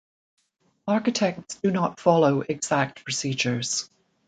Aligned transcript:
Architects 0.87 1.59
do 1.61 1.69
not 1.69 1.99
follow 1.99 2.41
exact 2.41 3.03
procedures. 3.03 3.87